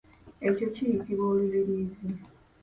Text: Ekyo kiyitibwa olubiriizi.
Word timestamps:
Ekyo 0.47 0.65
kiyitibwa 0.73 1.23
olubiriizi. 1.31 2.09